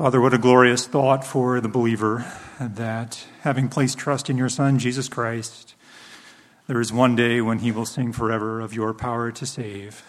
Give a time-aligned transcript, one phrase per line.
[0.00, 2.24] Father, what a glorious thought for the believer
[2.58, 5.74] that having placed trust in your Son, Jesus Christ,
[6.66, 10.02] there is one day when he will sing forever of your power to save.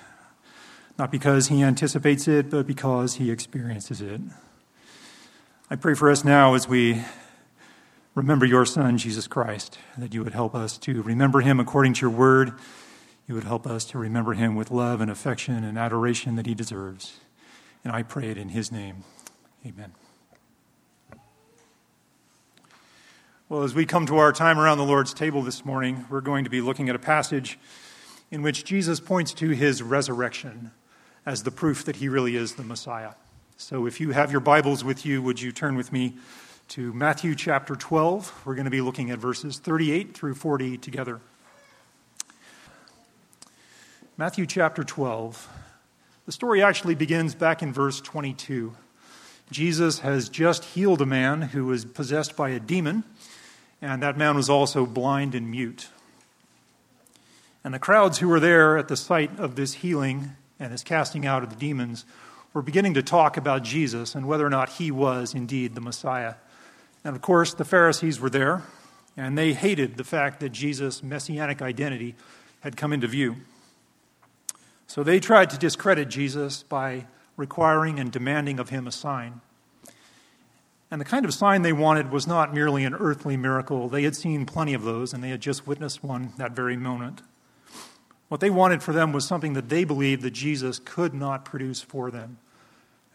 [0.98, 4.22] Not because he anticipates it, but because he experiences it.
[5.70, 7.04] I pray for us now as we
[8.16, 12.02] remember your Son, Jesus Christ, that you would help us to remember him according to
[12.04, 12.54] your word.
[13.28, 16.56] You would help us to remember him with love and affection and adoration that he
[16.56, 17.20] deserves.
[17.84, 19.04] And I pray it in his name.
[19.64, 19.92] Amen.
[23.48, 26.46] Well, as we come to our time around the Lord's table this morning, we're going
[26.46, 27.60] to be looking at a passage
[28.32, 30.72] in which Jesus points to his resurrection
[31.28, 33.12] as the proof that he really is the Messiah.
[33.56, 36.16] So if you have your Bibles with you, would you turn with me
[36.70, 38.42] to Matthew chapter 12?
[38.46, 41.22] We're going to be looking at verses 38 through 40 together.
[44.18, 45.48] Matthew chapter 12.
[46.26, 48.76] The story actually begins back in verse 22.
[49.52, 53.04] Jesus has just healed a man who was possessed by a demon,
[53.82, 55.90] and that man was also blind and mute.
[57.64, 61.26] And the crowds who were there at the sight of this healing and his casting
[61.26, 62.06] out of the demons
[62.54, 66.36] were beginning to talk about Jesus and whether or not he was indeed the Messiah.
[67.04, 68.64] And of course, the Pharisees were there,
[69.18, 72.16] and they hated the fact that Jesus' messianic identity
[72.62, 73.38] had come into view.
[74.88, 77.06] So they tried to discredit Jesus by
[77.42, 79.42] requiring and demanding of him a sign.
[80.92, 83.90] And the kind of sign they wanted was not merely an earthly miracle.
[83.90, 87.22] They had seen plenty of those, and they had just witnessed one that very moment.
[88.30, 91.82] What they wanted for them was something that they believed that Jesus could not produce
[91.82, 92.38] for them.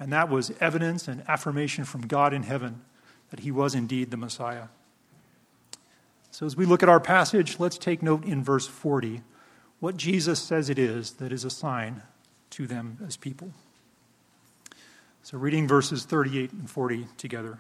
[0.00, 2.82] And that was evidence and affirmation from God in heaven
[3.30, 4.69] that he was indeed the Messiah.
[6.32, 9.22] So, as we look at our passage, let's take note in verse 40
[9.80, 12.02] what Jesus says it is that is a sign
[12.50, 13.52] to them as people.
[15.27, 17.58] So, reading verses 38 and 40 together.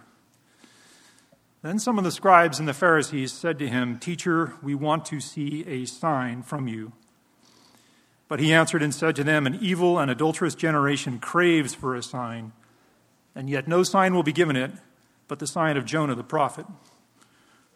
[1.62, 5.18] Then some of the scribes and the Pharisees said to him, Teacher, we want to
[5.18, 6.92] see a sign from you.
[8.28, 12.04] But he answered and said to them, An evil and adulterous generation craves for a
[12.04, 12.52] sign,
[13.34, 14.70] and yet no sign will be given it
[15.26, 16.66] but the sign of Jonah the prophet.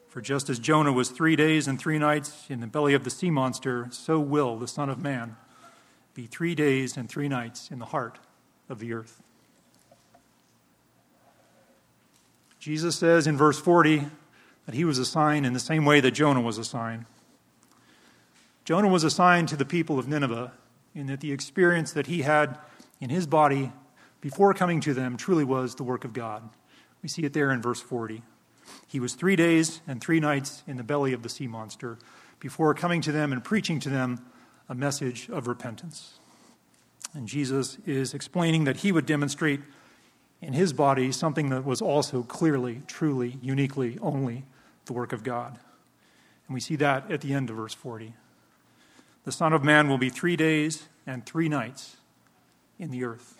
[0.06, 3.10] For just as Jonah was three days and three nights in the belly of the
[3.10, 5.34] sea monster, so will the Son of Man
[6.14, 8.20] be three days and three nights in the heart
[8.68, 9.20] of the earth.
[12.60, 14.04] Jesus says in verse 40
[14.66, 17.06] that he was a sign in the same way that Jonah was a sign.
[18.66, 20.52] Jonah was a sign to the people of Nineveh
[20.94, 22.58] in that the experience that he had
[23.00, 23.72] in his body
[24.20, 26.50] before coming to them truly was the work of God.
[27.02, 28.22] We see it there in verse 40.
[28.86, 31.96] He was three days and three nights in the belly of the sea monster
[32.40, 34.20] before coming to them and preaching to them
[34.68, 36.18] a message of repentance.
[37.14, 39.60] And Jesus is explaining that he would demonstrate
[40.42, 44.44] in his body something that was also clearly, truly, uniquely only
[44.86, 45.58] the work of God.
[46.46, 48.14] And we see that at the end of verse 40.
[49.24, 51.96] The Son of Man will be three days and three nights
[52.78, 53.36] in the earth.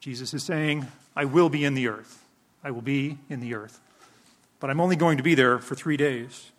[0.00, 2.24] Jesus is saying, I will be in the earth.
[2.64, 3.80] I will be in the earth.
[4.60, 6.52] But I'm only going to be there for three days.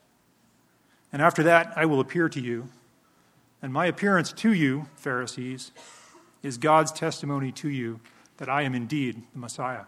[1.11, 2.69] And after that, I will appear to you.
[3.61, 5.71] And my appearance to you, Pharisees,
[6.41, 8.01] is God's testimony to you
[8.37, 9.85] that I am indeed the Messiah.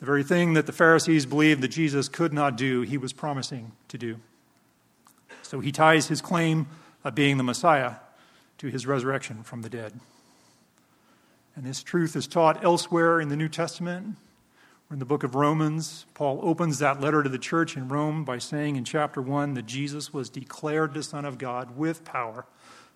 [0.00, 3.72] The very thing that the Pharisees believed that Jesus could not do, he was promising
[3.88, 4.16] to do.
[5.42, 6.66] So he ties his claim
[7.04, 7.94] of being the Messiah
[8.58, 9.92] to his resurrection from the dead.
[11.56, 14.16] And this truth is taught elsewhere in the New Testament.
[14.90, 18.38] In the book of Romans, Paul opens that letter to the church in Rome by
[18.38, 22.46] saying in chapter 1 that Jesus was declared the Son of God with power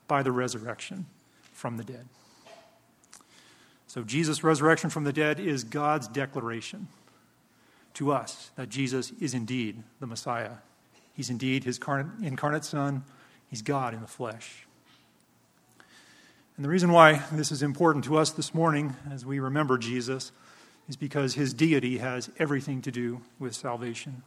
[0.06, 1.06] by the resurrection
[1.52, 2.06] from the dead.
[3.88, 6.88] So, Jesus' resurrection from the dead is God's declaration
[7.94, 10.58] to us that Jesus is indeed the Messiah.
[11.14, 11.80] He's indeed his
[12.22, 13.02] incarnate Son,
[13.48, 14.66] he's God in the flesh.
[16.56, 20.32] And the reason why this is important to us this morning as we remember Jesus
[20.86, 24.22] is because his deity has everything to do with salvation.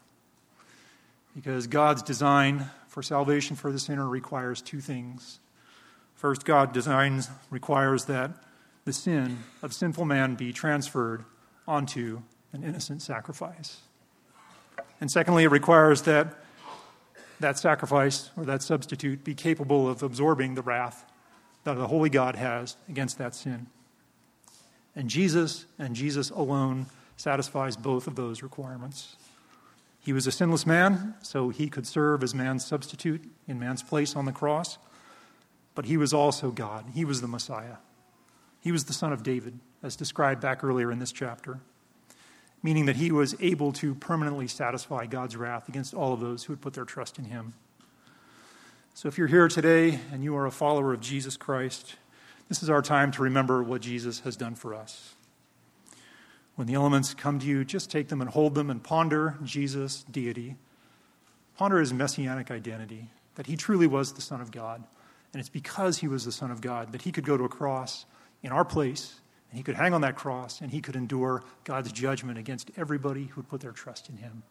[1.36, 5.40] Because God's design for salvation for the sinner requires two things.
[6.16, 8.32] First, God designs requires that
[8.86, 11.24] the sin of sinful man be transferred
[11.68, 12.22] onto
[12.54, 13.82] an innocent sacrifice.
[15.00, 16.36] And secondly, it requires that
[17.40, 21.06] that sacrifice or that substitute be capable of absorbing the wrath
[21.64, 23.68] that the Holy God has against that sin.
[24.96, 26.88] And Jesus and Jesus alone
[27.18, 29.16] satisfies both of those requirements.
[30.00, 34.16] He was a sinless man, so he could serve as man's substitute in man's place
[34.16, 34.80] on the cross.
[35.76, 36.86] But he was also God.
[36.94, 37.78] He was the Messiah.
[38.62, 41.60] He was the son of David, as described back earlier in this chapter,
[42.64, 46.54] meaning that he was able to permanently satisfy God's wrath against all of those who
[46.54, 47.54] would put their trust in him.
[48.94, 51.96] So if you're here today and you are a follower of Jesus Christ,
[52.50, 55.16] this is our time to remember what Jesus has done for us.
[56.56, 60.04] When the elements come to you, just take them and hold them and ponder Jesus'
[60.04, 60.58] deity.
[61.58, 64.84] Ponder his messianic identity, that he truly was the Son of God.
[65.34, 67.50] And it's because he was the Son of God that he could go to a
[67.50, 68.06] cross
[68.44, 69.16] in our place,
[69.50, 73.26] and he could hang on that cross, and he could endure God's judgment against everybody
[73.26, 74.44] who would put their trust in him.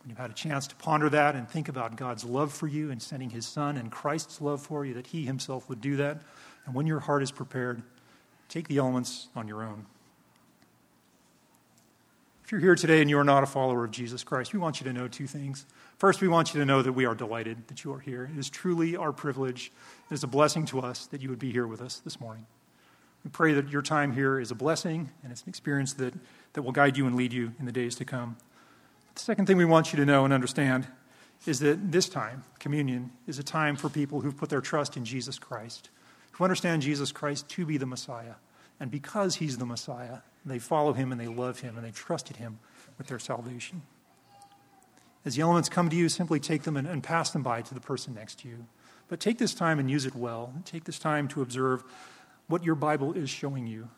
[0.00, 2.90] When you've had a chance to ponder that and think about God's love for you
[2.90, 6.22] and sending his Son and Christ's love for you, that he himself would do that,
[6.66, 7.82] and when your heart is prepared,
[8.48, 9.86] take the elements on your own.
[12.44, 14.80] If you're here today and you are not a follower of Jesus Christ, we want
[14.80, 15.66] you to know two things.
[15.98, 18.30] First, we want you to know that we are delighted that you are here.
[18.32, 19.70] It is truly our privilege.
[20.10, 22.46] It is a blessing to us that you would be here with us this morning.
[23.24, 26.14] We pray that your time here is a blessing and it's an experience that,
[26.52, 28.36] that will guide you and lead you in the days to come.
[29.14, 30.86] The second thing we want you to know and understand
[31.46, 35.04] is that this time, communion, is a time for people who've put their trust in
[35.04, 35.90] Jesus Christ
[36.38, 38.34] who understand Jesus Christ to be the Messiah.
[38.78, 42.36] And because he's the Messiah, they follow him and they love him and they've trusted
[42.36, 42.60] him
[42.96, 43.82] with their salvation.
[45.24, 47.74] As the elements come to you, simply take them and, and pass them by to
[47.74, 48.66] the person next to you.
[49.08, 50.52] But take this time and use it well.
[50.64, 51.82] Take this time to observe
[52.48, 53.88] what your Bible is showing you.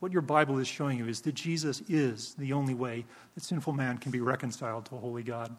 [0.00, 3.04] What your Bible is showing you is that Jesus is the only way
[3.34, 5.56] that sinful man can be reconciled to a holy God.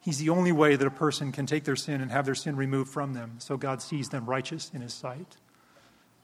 [0.00, 2.56] He's the only way that a person can take their sin and have their sin
[2.56, 5.36] removed from them so God sees them righteous in his sight.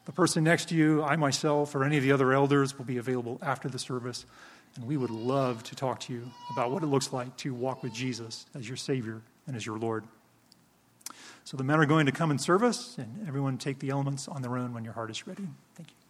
[0.07, 2.97] The person next to you, I myself, or any of the other elders will be
[2.97, 4.25] available after the service.
[4.77, 7.83] And we would love to talk to you about what it looks like to walk
[7.83, 10.05] with Jesus as your Savior and as your Lord.
[11.47, 14.43] So the men are going to come in service, and everyone take the elements on
[14.43, 15.47] their own when your heart is ready.
[15.77, 16.06] Thank you.